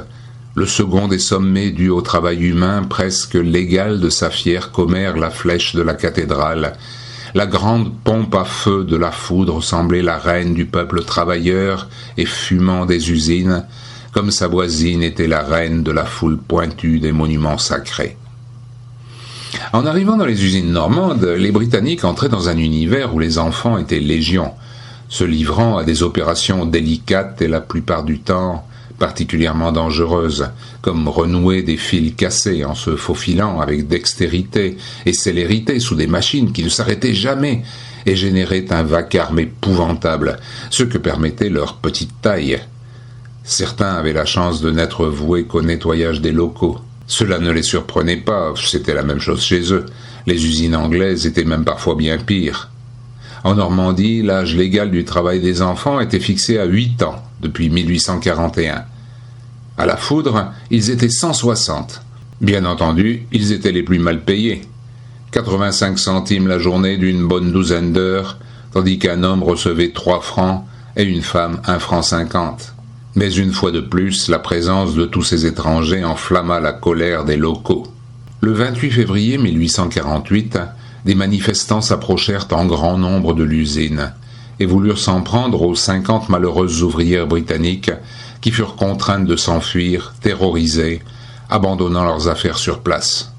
le 0.56 0.66
second 0.66 1.08
des 1.08 1.20
sommets 1.20 1.72
dû 1.72 1.90
au 1.90 2.02
travail 2.02 2.44
humain 2.46 2.84
presque 2.84 3.34
l'égal 3.34 4.00
de 4.00 4.10
sa 4.10 4.30
fière 4.30 4.72
commère 4.72 5.18
la 5.18 5.30
flèche 5.30 5.76
de 5.76 5.82
la 5.82 5.94
cathédrale, 5.94 6.74
la 7.34 7.46
grande 7.46 7.94
pompe 8.06 8.34
à 8.36 8.46
feu 8.46 8.86
de 8.86 8.96
la 8.96 9.12
foudre 9.12 9.62
semblait 9.62 10.02
la 10.02 10.18
reine 10.18 10.54
du 10.54 10.66
peuple 10.66 11.04
travailleur 11.04 11.90
et 12.16 12.26
fumant 12.26 12.86
des 12.86 13.12
usines, 13.12 13.66
comme 14.14 14.32
sa 14.32 14.48
voisine 14.48 15.04
était 15.04 15.28
la 15.28 15.42
reine 15.42 15.84
de 15.84 15.92
la 15.92 16.06
foule 16.06 16.38
pointue 16.38 17.00
des 17.00 17.12
monuments 17.12 17.58
sacrés. 17.58 18.16
En 19.76 19.86
arrivant 19.86 20.16
dans 20.16 20.26
les 20.26 20.46
usines 20.46 20.72
normandes, 20.72 21.26
les 21.26 21.52
Britanniques 21.52 22.06
entraient 22.06 22.30
dans 22.30 22.48
un 22.48 22.58
univers 22.58 23.14
où 23.14 23.20
les 23.20 23.38
enfants 23.38 23.78
étaient 23.78 24.00
légion, 24.00 24.54
se 25.10 25.26
livrant 25.26 25.76
à 25.76 25.84
des 25.84 26.02
opérations 26.02 26.66
délicates 26.66 27.42
et 27.42 27.50
la 27.50 27.60
plupart 27.60 28.06
du 28.06 28.20
temps 28.20 28.66
particulièrement 29.00 29.74
dangereuses, 29.74 30.48
comme 30.82 31.10
renouer 31.10 31.62
des 31.62 31.76
fils 31.76 32.16
cassés 32.16 32.64
en 32.64 32.74
se 32.74 32.96
faufilant 32.96 33.60
avec 33.60 33.90
dextérité 33.90 34.78
et 35.06 35.12
célérité 35.12 35.82
sous 35.82 35.96
des 35.96 36.08
machines 36.08 36.54
qui 36.54 36.64
ne 36.64 36.70
s'arrêtaient 36.70 37.14
jamais 37.14 37.64
et 38.06 38.16
généraient 38.16 38.72
un 38.72 38.84
vacarme 38.84 39.40
épouvantable, 39.40 40.38
ce 40.70 40.84
que 40.84 40.98
permettait 40.98 41.50
leur 41.50 41.76
petite 41.80 42.22
taille. 42.22 42.62
Certains 43.44 43.96
avaient 43.96 44.14
la 44.14 44.26
chance 44.26 44.62
de 44.62 44.72
n'être 44.72 45.06
voués 45.06 45.44
qu'au 45.44 45.62
nettoyage 45.62 46.22
des 46.22 46.32
locaux, 46.32 46.80
cela 47.08 47.40
ne 47.40 47.52
les 47.52 47.64
surprenait 47.64 48.18
pas, 48.18 48.54
c'était 48.56 48.94
la 48.94 49.04
même 49.04 49.20
chose 49.20 49.42
chez 49.42 49.72
eux. 49.72 49.86
Les 50.26 50.46
usines 50.46 50.76
anglaises 50.76 51.28
étaient 51.28 51.44
même 51.44 51.64
parfois 51.64 51.96
bien 51.96 52.18
pires. 52.18 52.70
En 53.44 53.56
Normandie, 53.56 54.24
l'âge 54.24 54.56
légal 54.56 54.90
du 54.90 55.06
travail 55.06 55.40
des 55.40 55.62
enfants 55.62 56.00
était 56.00 56.20
fixé 56.20 56.58
à 56.58 56.66
8 56.66 57.04
ans 57.04 57.22
depuis 57.42 57.70
1841. 57.70 58.86
À 59.78 59.86
la 59.86 59.98
foudre, 59.98 60.52
ils 60.72 60.90
étaient 60.90 61.10
160. 61.10 62.02
Bien 62.42 62.66
entendu, 62.66 63.28
ils 63.32 63.52
étaient 63.52 63.72
les 63.72 63.84
plus 63.84 64.00
mal 64.00 64.24
payés. 64.24 64.64
85 65.32 66.00
centimes 66.00 66.48
la 66.48 66.60
journée 66.60 66.98
d'une 66.98 67.28
bonne 67.28 67.52
douzaine 67.52 67.94
d'heures, 67.94 68.40
tandis 68.74 68.98
qu'un 68.98 69.22
homme 69.24 69.44
recevait 69.44 69.92
3 69.92 70.22
francs 70.22 70.66
et 70.96 71.04
une 71.04 71.22
femme 71.22 71.62
1 71.66 71.80
franc 71.80 72.02
50. 72.02 72.75
Mais 73.16 73.34
une 73.34 73.54
fois 73.54 73.72
de 73.72 73.80
plus, 73.80 74.28
la 74.28 74.40
présence 74.40 74.94
de 74.94 75.06
tous 75.06 75.24
ces 75.24 75.46
étrangers 75.46 76.04
enflamma 76.04 76.60
la 76.60 76.74
colère 76.74 77.24
des 77.24 77.38
locaux. 77.38 77.88
Le 78.42 78.52
28 78.52 78.92
février 78.92 79.38
1848, 79.38 80.60
des 81.06 81.16
manifestants 81.16 81.80
s'approchèrent 81.80 82.48
en 82.52 82.66
grand 82.66 82.98
nombre 82.98 83.34
de 83.34 83.44
l'usine 83.44 84.12
et 84.60 84.66
voulurent 84.66 85.00
s'en 85.00 85.22
prendre 85.22 85.62
aux 85.62 85.76
cinquante 85.76 86.28
malheureuses 86.28 86.84
ouvrières 86.84 87.28
britanniques 87.28 87.92
qui 88.42 88.52
furent 88.52 88.76
contraintes 88.76 89.26
de 89.26 89.38
s'enfuir, 89.38 90.14
terrorisées, 90.22 91.02
abandonnant 91.50 92.04
leurs 92.04 92.28
affaires 92.28 92.58
sur 92.58 92.82
place. 92.82 93.35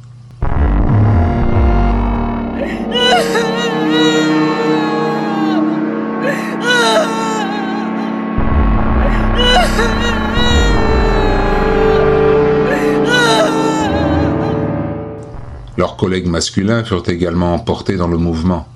Leurs 15.76 15.96
collègues 15.96 16.26
masculins 16.26 16.84
furent 16.84 17.08
également 17.08 17.54
emportés 17.54 17.96
dans 17.96 18.08
le 18.08 18.18
mouvement. 18.18 18.66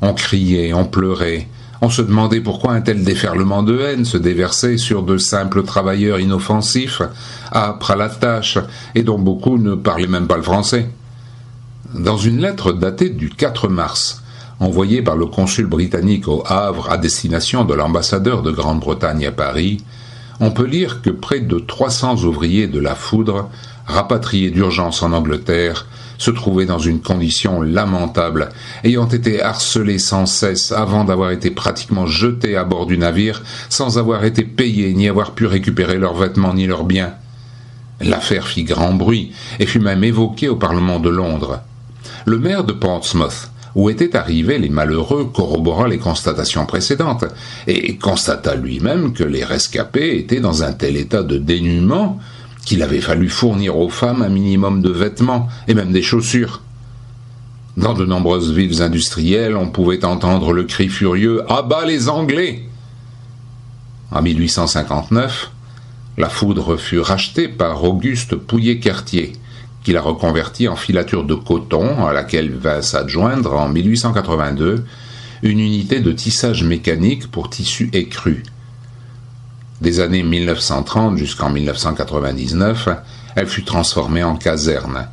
On 0.00 0.14
criait, 0.14 0.72
on 0.72 0.84
pleurait, 0.84 1.48
on 1.82 1.90
se 1.90 2.00
demandait 2.00 2.40
pourquoi 2.40 2.72
un 2.72 2.80
tel 2.80 3.04
déferlement 3.04 3.62
de 3.62 3.78
haine 3.78 4.04
se 4.04 4.16
déversait 4.16 4.78
sur 4.78 5.02
de 5.02 5.18
simples 5.18 5.62
travailleurs 5.62 6.18
inoffensifs, 6.18 7.02
âpres 7.52 7.90
à 7.90 7.96
la 7.96 8.08
tâche, 8.08 8.58
et 8.94 9.02
dont 9.02 9.18
beaucoup 9.18 9.58
ne 9.58 9.74
parlaient 9.74 10.06
même 10.06 10.26
pas 10.26 10.38
le 10.38 10.42
français. 10.42 10.88
Dans 11.94 12.16
une 12.16 12.40
lettre 12.40 12.72
datée 12.72 13.10
du 13.10 13.28
4 13.28 13.68
mars, 13.68 14.22
envoyée 14.58 15.02
par 15.02 15.16
le 15.16 15.26
consul 15.26 15.66
britannique 15.66 16.28
au 16.28 16.42
Havre 16.46 16.90
à 16.90 16.96
destination 16.96 17.64
de 17.64 17.74
l'ambassadeur 17.74 18.42
de 18.42 18.50
Grande-Bretagne 18.50 19.26
à 19.26 19.32
Paris, 19.32 19.84
on 20.40 20.50
peut 20.50 20.66
lire 20.66 21.02
que 21.02 21.10
près 21.10 21.40
de 21.40 21.58
300 21.58 22.24
ouvriers 22.24 22.68
de 22.68 22.80
la 22.80 22.94
foudre, 22.94 23.50
rapatriés 23.86 24.50
d'urgence 24.50 25.02
en 25.02 25.12
Angleterre, 25.12 25.86
se 26.18 26.30
trouvaient 26.30 26.66
dans 26.66 26.78
une 26.78 27.00
condition 27.00 27.60
lamentable, 27.62 28.50
ayant 28.84 29.08
été 29.08 29.42
harcelés 29.42 29.98
sans 29.98 30.26
cesse 30.26 30.72
avant 30.72 31.04
d'avoir 31.04 31.30
été 31.30 31.50
pratiquement 31.50 32.06
jetés 32.06 32.56
à 32.56 32.64
bord 32.64 32.86
du 32.86 32.98
navire, 32.98 33.42
sans 33.68 33.98
avoir 33.98 34.24
été 34.24 34.42
payés 34.42 34.92
ni 34.94 35.08
avoir 35.08 35.32
pu 35.32 35.46
récupérer 35.46 35.98
leurs 35.98 36.14
vêtements 36.14 36.54
ni 36.54 36.66
leurs 36.66 36.84
biens. 36.84 37.14
L'affaire 38.00 38.46
fit 38.46 38.64
grand 38.64 38.92
bruit 38.92 39.32
et 39.58 39.66
fut 39.66 39.80
même 39.80 40.04
évoquée 40.04 40.48
au 40.48 40.56
Parlement 40.56 41.00
de 41.00 41.08
Londres. 41.08 41.60
Le 42.26 42.38
maire 42.38 42.64
de 42.64 42.72
Portsmouth, 42.72 43.50
où 43.74 43.90
étaient 43.90 44.16
arrivés 44.16 44.58
les 44.58 44.70
malheureux, 44.70 45.30
corrobora 45.32 45.86
les 45.86 45.98
constatations 45.98 46.66
précédentes, 46.66 47.26
et 47.66 47.96
constata 47.96 48.54
lui-même 48.54 49.12
que 49.12 49.22
les 49.22 49.44
rescapés 49.44 50.18
étaient 50.18 50.40
dans 50.40 50.62
un 50.62 50.72
tel 50.72 50.96
état 50.96 51.22
de 51.22 51.36
dénuement 51.36 52.18
qu'il 52.66 52.82
avait 52.82 53.00
fallu 53.00 53.30
fournir 53.30 53.78
aux 53.78 53.88
femmes 53.88 54.20
un 54.20 54.28
minimum 54.28 54.82
de 54.82 54.90
vêtements 54.90 55.48
et 55.68 55.74
même 55.74 55.92
des 55.92 56.02
chaussures. 56.02 56.60
Dans 57.76 57.94
de 57.94 58.04
nombreuses 58.04 58.52
villes 58.52 58.82
industrielles, 58.82 59.56
on 59.56 59.68
pouvait 59.68 60.04
entendre 60.04 60.52
le 60.52 60.64
cri 60.64 60.88
furieux 60.88 61.42
À 61.50 61.62
bas 61.62 61.86
les 61.86 62.08
Anglais 62.08 62.64
En 64.10 64.20
1859, 64.20 65.52
la 66.18 66.28
foudre 66.28 66.76
fut 66.76 66.98
rachetée 66.98 67.48
par 67.48 67.84
Auguste 67.84 68.34
Pouillet-Cartier, 68.34 69.34
qui 69.84 69.92
la 69.92 70.00
reconvertit 70.00 70.66
en 70.66 70.76
filature 70.76 71.24
de 71.24 71.34
coton, 71.34 72.04
à 72.04 72.12
laquelle 72.12 72.50
vint 72.50 72.82
s'adjoindre 72.82 73.54
en 73.54 73.68
1882 73.68 74.84
une 75.42 75.60
unité 75.60 76.00
de 76.00 76.10
tissage 76.10 76.64
mécanique 76.64 77.30
pour 77.30 77.48
tissu 77.48 77.90
écru. 77.92 78.42
Des 79.80 80.00
années 80.00 80.22
1930 80.22 81.18
jusqu'en 81.18 81.50
1999, 81.50 82.88
elle 83.34 83.46
fut 83.46 83.64
transformée 83.64 84.24
en 84.24 84.36
caserne. 84.36 85.08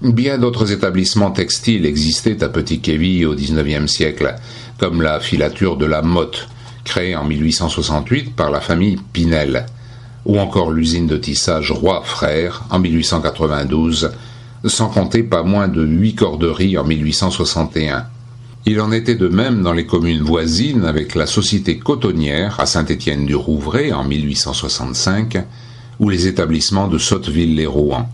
Bien 0.00 0.38
d'autres 0.38 0.72
établissements 0.72 1.32
textiles 1.32 1.84
existaient 1.84 2.42
à 2.42 2.48
Petit-Kévy 2.48 3.26
au 3.26 3.34
XIXe 3.34 3.90
siècle, 3.90 4.34
comme 4.78 5.02
la 5.02 5.20
filature 5.20 5.76
de 5.76 5.84
la 5.84 6.02
Motte, 6.02 6.48
créée 6.84 7.16
en 7.16 7.24
1868 7.24 8.34
par 8.34 8.50
la 8.50 8.60
famille 8.60 8.98
Pinel, 9.12 9.66
ou 10.24 10.38
encore 10.38 10.70
l'usine 10.70 11.06
de 11.06 11.16
tissage 11.16 11.70
Roi 11.70 12.02
Frères 12.04 12.64
en 12.70 12.78
1892, 12.78 14.12
sans 14.64 14.88
compter 14.88 15.22
pas 15.22 15.42
moins 15.42 15.68
de 15.68 15.84
huit 15.84 16.14
corderies 16.14 16.78
en 16.78 16.84
1861. 16.84 18.06
Il 18.70 18.82
en 18.82 18.92
était 18.92 19.14
de 19.14 19.28
même 19.28 19.62
dans 19.62 19.72
les 19.72 19.86
communes 19.86 20.20
voisines 20.20 20.84
avec 20.84 21.14
la 21.14 21.24
société 21.24 21.78
cotonnière 21.78 22.60
à 22.60 22.66
Saint-Étienne-du-Rouvray 22.66 23.94
en 23.94 24.04
1865 24.04 25.38
ou 25.98 26.10
les 26.10 26.26
établissements 26.26 26.86
de 26.86 26.98
Sotteville-les-Rouen. 26.98 28.10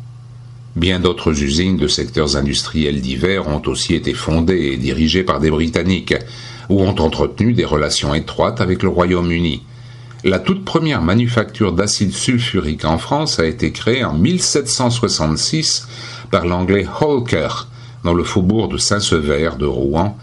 Bien 0.77 1.01
d'autres 1.01 1.43
usines 1.43 1.77
de 1.77 1.89
secteurs 1.89 2.37
industriels 2.37 3.01
divers 3.01 3.49
ont 3.49 3.63
aussi 3.67 3.97
été 3.97 4.15
fondées 4.15 4.71
et 4.73 4.77
dirigées 4.77 5.25
par 5.25 5.41
des 5.41 5.51
Britanniques, 5.51 6.15
ou 6.69 6.83
ont 6.83 7.01
entretenu 7.01 7.53
des 7.53 7.65
relations 7.65 8.15
étroites 8.15 8.61
avec 8.61 8.85
le 8.85 8.91
Royaume-Uni. 8.91 9.65
La 10.23 10.39
toute 10.39 10.65
première 10.65 11.03
manufacture 11.03 11.73
d'acide 11.73 12.13
sulfurique 12.13 12.85
en 12.85 12.99
France 12.99 13.41
a 13.41 13.47
été 13.47 13.73
créée 13.73 14.05
en 14.05 14.15
1766 14.15 15.89
par 16.31 16.47
l'anglais 16.47 16.87
Holker, 17.01 17.67
dans 18.05 18.15
le 18.15 18.23
faubourg 18.23 18.69
de 18.69 18.79
Saint-Sever 18.79 19.51
de 19.59 19.67
Rouen, 19.67 20.17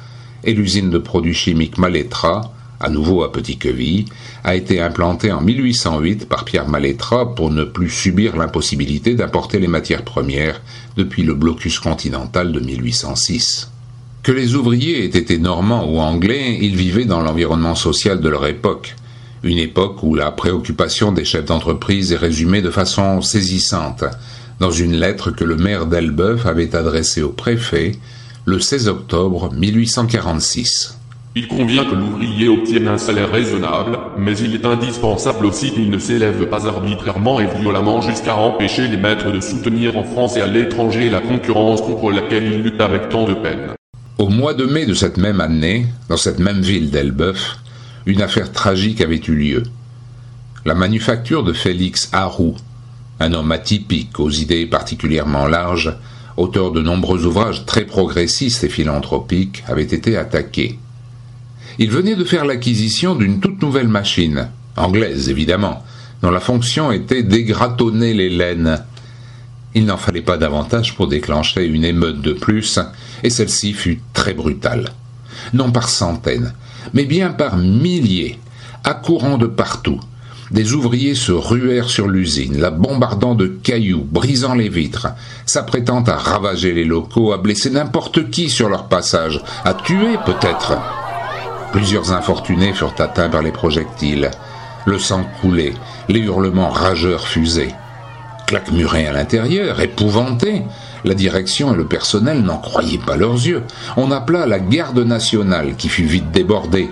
et 0.43 0.53
l'usine 0.53 0.89
de 0.89 0.97
produits 0.97 1.33
chimiques 1.33 1.77
Malétra, 1.77 2.53
à 2.79 2.89
nouveau 2.89 3.23
à 3.23 3.31
Petit-Queville, 3.31 4.05
a 4.43 4.55
été 4.55 4.81
implantée 4.81 5.31
en 5.31 5.41
1808 5.41 6.27
par 6.27 6.45
Pierre 6.45 6.67
Malétra 6.67 7.35
pour 7.35 7.51
ne 7.51 7.63
plus 7.63 7.89
subir 7.89 8.35
l'impossibilité 8.35 9.13
d'importer 9.13 9.59
les 9.59 9.67
matières 9.67 10.03
premières 10.03 10.61
depuis 10.97 11.23
le 11.23 11.33
blocus 11.33 11.79
continental 11.79 12.51
de 12.51 12.59
1806. 12.59 13.69
Que 14.23 14.31
les 14.31 14.55
ouvriers 14.55 15.03
aient 15.03 15.17
été 15.17 15.37
normands 15.37 15.91
ou 15.91 15.99
anglais, 15.99 16.57
ils 16.61 16.75
vivaient 16.75 17.05
dans 17.05 17.21
l'environnement 17.21 17.75
social 17.75 18.19
de 18.19 18.29
leur 18.29 18.45
époque, 18.45 18.95
une 19.43 19.57
époque 19.57 20.03
où 20.03 20.13
la 20.13 20.31
préoccupation 20.31 21.11
des 21.11 21.25
chefs 21.25 21.45
d'entreprise 21.45 22.11
est 22.11 22.17
résumée 22.17 22.61
de 22.61 22.69
façon 22.69 23.21
saisissante 23.21 24.03
dans 24.59 24.69
une 24.69 24.95
lettre 24.95 25.31
que 25.31 25.43
le 25.43 25.55
maire 25.55 25.87
d'Elbeuf 25.87 26.45
avait 26.45 26.75
adressée 26.75 27.23
au 27.23 27.29
préfet 27.29 27.93
le 28.45 28.59
16 28.59 28.87
octobre 28.87 29.51
1846. 29.53 30.97
Il 31.35 31.47
convient 31.47 31.85
que 31.85 31.95
l'ouvrier 31.95 32.49
obtienne 32.49 32.87
un 32.87 32.97
salaire 32.97 33.31
raisonnable, 33.31 33.97
mais 34.17 34.37
il 34.37 34.55
est 34.55 34.65
indispensable 34.65 35.45
aussi 35.45 35.71
qu'il 35.71 35.89
ne 35.89 35.99
s'élève 35.99 36.47
pas 36.47 36.67
arbitrairement 36.67 37.39
et 37.39 37.47
violemment 37.59 38.01
jusqu'à 38.01 38.35
empêcher 38.35 38.87
les 38.87 38.97
maîtres 38.97 39.31
de 39.31 39.39
soutenir 39.39 39.95
en 39.95 40.03
France 40.03 40.35
et 40.37 40.41
à 40.41 40.47
l'étranger 40.47 41.09
la 41.09 41.21
concurrence 41.21 41.81
contre 41.81 42.11
laquelle 42.11 42.51
ils 42.51 42.63
luttent 42.63 42.81
avec 42.81 43.09
tant 43.09 43.25
de 43.25 43.35
peine. 43.35 43.75
Au 44.17 44.27
mois 44.27 44.53
de 44.53 44.65
mai 44.65 44.85
de 44.85 44.93
cette 44.93 45.17
même 45.17 45.39
année, 45.39 45.85
dans 46.09 46.17
cette 46.17 46.39
même 46.39 46.61
ville 46.61 46.89
d'Elbeuf, 46.89 47.59
une 48.07 48.21
affaire 48.21 48.51
tragique 48.51 49.01
avait 49.01 49.21
eu 49.27 49.35
lieu. 49.35 49.63
La 50.65 50.73
manufacture 50.73 51.43
de 51.43 51.53
Félix 51.53 52.09
Harou, 52.11 52.55
un 53.19 53.33
homme 53.33 53.51
atypique 53.51 54.19
aux 54.19 54.31
idées 54.31 54.65
particulièrement 54.65 55.47
larges, 55.47 55.95
auteur 56.37 56.71
de 56.71 56.81
nombreux 56.81 57.25
ouvrages 57.25 57.65
très 57.65 57.85
progressistes 57.85 58.63
et 58.63 58.69
philanthropiques, 58.69 59.63
avait 59.67 59.83
été 59.83 60.17
attaquée. 60.17 60.79
Il 61.79 61.89
venait 61.89 62.15
de 62.15 62.23
faire 62.23 62.45
l'acquisition 62.45 63.15
d'une 63.15 63.39
toute 63.39 63.61
nouvelle 63.61 63.87
machine, 63.87 64.49
anglaise 64.75 65.29
évidemment, 65.29 65.83
dont 66.21 66.31
la 66.31 66.39
fonction 66.39 66.91
était 66.91 67.23
d'égratonner 67.23 68.13
les 68.13 68.29
laines. 68.29 68.83
Il 69.73 69.85
n'en 69.85 69.97
fallait 69.97 70.21
pas 70.21 70.37
davantage 70.37 70.95
pour 70.95 71.07
déclencher 71.07 71.65
une 71.65 71.85
émeute 71.85 72.21
de 72.21 72.33
plus, 72.33 72.79
et 73.23 73.29
celle-ci 73.29 73.73
fut 73.73 74.01
très 74.13 74.33
brutale. 74.33 74.89
Non 75.53 75.71
par 75.71 75.87
centaines, 75.89 76.53
mais 76.93 77.05
bien 77.05 77.29
par 77.29 77.57
milliers, 77.57 78.37
accourant 78.83 79.37
de 79.37 79.47
partout. 79.47 79.99
Des 80.51 80.73
ouvriers 80.73 81.15
se 81.15 81.31
ruèrent 81.31 81.89
sur 81.89 82.09
l'usine, 82.09 82.59
la 82.59 82.71
bombardant 82.71 83.35
de 83.35 83.47
cailloux, 83.47 84.05
brisant 84.11 84.53
les 84.53 84.67
vitres, 84.67 85.07
s'apprêtant 85.45 86.03
à 86.03 86.17
ravager 86.17 86.73
les 86.73 86.83
locaux, 86.83 87.31
à 87.31 87.37
blesser 87.37 87.69
n'importe 87.69 88.29
qui 88.29 88.49
sur 88.49 88.67
leur 88.67 88.89
passage, 88.89 89.41
à 89.63 89.73
tuer 89.73 90.17
peut-être. 90.25 90.77
Plusieurs 91.71 92.11
infortunés 92.11 92.73
furent 92.73 92.95
atteints 92.99 93.29
par 93.29 93.41
les 93.41 93.53
projectiles. 93.53 94.29
Le 94.85 94.99
sang 94.99 95.23
coulait, 95.39 95.73
les 96.09 96.19
hurlements 96.19 96.69
rageurs 96.69 97.29
fusaient. 97.29 97.73
Claquemurés 98.45 99.07
à 99.07 99.13
l'intérieur, 99.13 99.79
épouvantés, 99.79 100.63
la 101.05 101.13
direction 101.13 101.73
et 101.73 101.77
le 101.77 101.85
personnel 101.85 102.41
n'en 102.41 102.57
croyaient 102.57 102.97
pas 102.97 103.15
leurs 103.15 103.35
yeux. 103.35 103.63
On 103.95 104.11
appela 104.11 104.45
la 104.45 104.59
garde 104.59 104.99
nationale, 104.99 105.75
qui 105.77 105.87
fut 105.87 106.03
vite 106.03 106.29
débordée. 106.31 106.89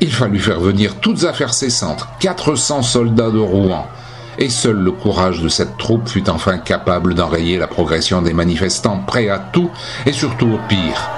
Il 0.00 0.12
fallut 0.12 0.38
faire 0.38 0.60
venir 0.60 1.00
toutes 1.00 1.24
affaires 1.24 1.52
cessantes, 1.52 2.06
400 2.20 2.82
soldats 2.82 3.32
de 3.32 3.38
Rouen, 3.40 3.84
et 4.38 4.48
seul 4.48 4.76
le 4.76 4.92
courage 4.92 5.42
de 5.42 5.48
cette 5.48 5.76
troupe 5.76 6.08
fut 6.08 6.30
enfin 6.30 6.58
capable 6.58 7.14
d'enrayer 7.14 7.58
la 7.58 7.66
progression 7.66 8.22
des 8.22 8.32
manifestants 8.32 9.02
prêts 9.04 9.28
à 9.28 9.40
tout 9.40 9.70
et 10.06 10.12
surtout 10.12 10.50
au 10.52 10.60
pire. 10.68 11.10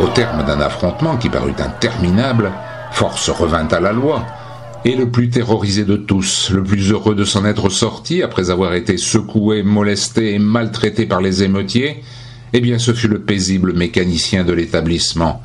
Au 0.00 0.08
terme 0.08 0.44
d'un 0.44 0.60
affrontement 0.60 1.16
qui 1.16 1.28
parut 1.28 1.54
interminable, 1.58 2.50
force 2.90 3.30
revint 3.30 3.68
à 3.68 3.78
la 3.78 3.92
loi, 3.92 4.26
et 4.84 4.96
le 4.96 5.08
plus 5.08 5.30
terrorisé 5.30 5.84
de 5.84 5.96
tous, 5.96 6.50
le 6.50 6.64
plus 6.64 6.90
heureux 6.90 7.14
de 7.14 7.24
s'en 7.24 7.44
être 7.44 7.68
sorti 7.68 8.20
après 8.20 8.50
avoir 8.50 8.74
été 8.74 8.96
secoué, 8.96 9.62
molesté 9.62 10.34
et 10.34 10.38
maltraité 10.40 11.06
par 11.06 11.20
les 11.20 11.44
émeutiers, 11.44 12.02
eh 12.52 12.60
bien 12.60 12.80
ce 12.80 12.92
fut 12.92 13.08
le 13.08 13.20
paisible 13.20 13.74
mécanicien 13.74 14.42
de 14.42 14.52
l'établissement, 14.52 15.40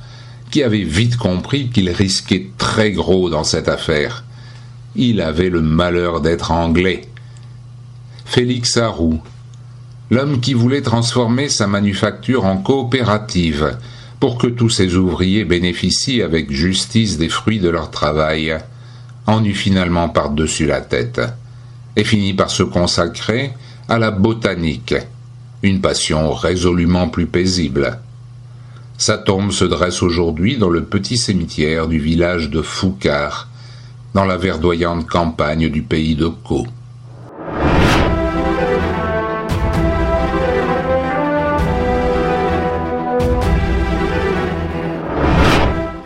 qui 0.52 0.64
avait 0.64 0.84
vite 0.84 1.18
compris 1.18 1.70
qu'il 1.70 1.90
risquait 1.90 2.50
très 2.58 2.92
gros 2.92 3.30
dans 3.30 3.46
cette 3.46 3.70
affaire. 3.70 4.26
Il 4.96 5.22
avait 5.22 5.50
le 5.50 5.62
malheur 5.62 6.20
d'être 6.20 6.52
anglais. 6.52 7.04
Félix 8.26 8.78
Harou, 8.78 9.22
l'homme 10.10 10.42
qui 10.42 10.54
voulait 10.54 10.82
transformer 10.82 11.48
sa 11.48 11.68
manufacture 11.68 12.46
en 12.46 12.58
coopérative, 12.58 13.78
pour 14.20 14.38
que 14.38 14.48
tous 14.48 14.70
ces 14.70 14.96
ouvriers 14.96 15.46
bénéficient 15.46 16.22
avec 16.22 16.52
justice 16.52 17.18
des 17.18 17.30
fruits 17.30 17.60
de 17.60 17.70
leur 17.70 17.90
travail, 17.90 18.56
en 19.26 19.44
eut 19.44 19.56
finalement 19.56 20.10
par-dessus 20.10 20.68
la 20.68 20.82
tête, 20.82 21.22
et 21.96 22.04
finit 22.04 22.34
par 22.34 22.52
se 22.52 22.64
consacrer 22.64 23.54
à 23.90 23.98
la 23.98 24.12
botanique, 24.12 24.96
une 25.64 25.82
passion 25.82 26.34
résolument 26.34 27.08
plus 27.08 27.26
paisible. 27.26 28.00
Sa 28.97 29.17
tombe 29.17 29.51
se 29.51 29.65
dresse 29.65 30.04
aujourd'hui 30.04 30.58
dans 30.58 30.69
le 30.69 30.84
petit 30.84 31.17
cimetière 31.17 31.88
du 31.88 31.99
village 31.99 32.49
de 32.49 32.62
Foucard, 32.62 33.47
dans 34.13 34.25
la 34.25 34.38
verdoyante 34.38 35.08
campagne 35.08 35.69
du 35.69 35.82
pays 35.82 36.15
de 36.15 36.27
Caux. 36.27 36.67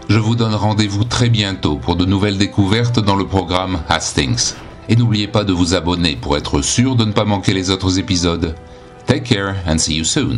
Je 0.08 0.20
vous 0.20 0.36
donne 0.36 0.56
rendez-vous 0.56 1.04
très 1.04 1.30
bientôt 1.30 1.76
pour 1.76 1.98
de 1.98 2.06
nouvelles 2.06 2.38
découvertes 2.38 3.00
dans 3.00 3.16
le 3.16 3.26
programme 3.26 3.80
Hastings. 3.90 4.54
Et 4.88 4.96
n'oubliez 4.96 5.28
pas 5.28 5.44
de 5.44 5.52
vous 5.52 5.74
abonner 5.74 6.16
pour 6.16 6.38
être 6.38 6.62
sûr 6.62 6.96
de 6.96 7.06
ne 7.06 7.12
pas 7.12 7.26
manquer 7.26 7.54
les 7.54 7.72
autres 7.72 8.00
épisodes. 8.00 8.56
Take 9.08 9.24
care 9.24 9.56
and 9.68 9.78
see 9.78 9.96
you 9.96 10.04
soon. 10.04 10.38